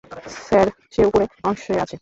Sir, 0.39 0.67
সে 0.93 1.01
উপরের 1.09 1.29
অংশে 1.43 1.73
আছে। 1.75 1.89